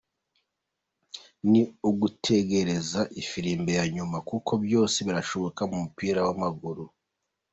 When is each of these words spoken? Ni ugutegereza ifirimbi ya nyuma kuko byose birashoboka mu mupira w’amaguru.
Ni 1.51 1.61
ugutegereza 1.89 3.01
ifirimbi 3.21 3.71
ya 3.77 3.85
nyuma 3.95 4.17
kuko 4.29 4.51
byose 4.65 4.97
birashoboka 5.07 5.61
mu 5.69 5.77
mupira 5.83 6.19
w’amaguru. 6.27 6.85